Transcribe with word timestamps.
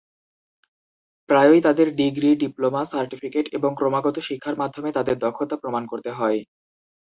প্রায়ই 1.29 1.61
তাদের 1.61 1.87
degree, 1.95 2.29
diploma, 2.35 2.81
certificate 2.85 3.45
এবং 3.57 3.71
ক্রমাগত 3.75 4.17
শিক্ষার 4.27 4.55
মাধ্যমে 4.57 4.89
তাদের 4.97 5.15
দক্ষতা 5.25 5.55
প্রমাণ 5.61 5.83
করতে 5.87 6.09
হয়। 6.11 6.39